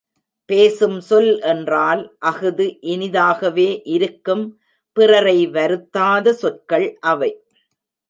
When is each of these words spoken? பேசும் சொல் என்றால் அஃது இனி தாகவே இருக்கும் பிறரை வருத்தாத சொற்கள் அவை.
பேசும் 0.49 0.95
சொல் 0.99 1.29
என்றால் 1.43 2.01
அஃது 2.21 2.67
இனி 2.93 3.09
தாகவே 3.09 3.67
இருக்கும் 3.91 4.43
பிறரை 4.97 5.39
வருத்தாத 5.51 6.33
சொற்கள் 6.33 6.89
அவை. 7.07 7.31